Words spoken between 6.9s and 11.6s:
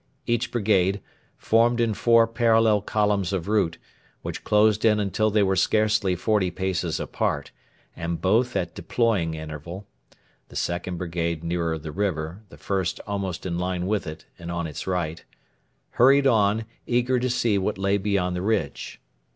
apart, and both at deploying interval the second brigade